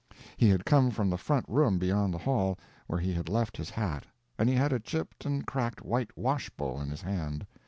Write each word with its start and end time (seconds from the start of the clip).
He 0.35 0.49
had 0.49 0.65
come 0.65 0.89
from 0.89 1.11
the 1.11 1.15
front 1.19 1.45
room 1.47 1.77
beyond 1.77 2.11
the 2.11 2.17
hall, 2.17 2.57
where 2.87 2.97
he 2.99 3.13
had 3.13 3.29
left 3.29 3.55
his 3.55 3.69
hat, 3.69 4.07
and 4.39 4.49
he 4.49 4.55
had 4.55 4.73
a 4.73 4.79
chipped 4.79 5.25
and 5.27 5.45
cracked 5.45 5.83
white 5.85 6.17
wash 6.17 6.49
bowl 6.49 6.81
in 6.81 6.89
his 6.89 7.03
hand. 7.03 7.45